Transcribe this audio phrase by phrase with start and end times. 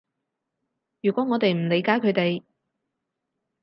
[1.03, 2.41] 如果我哋唔理解佢哋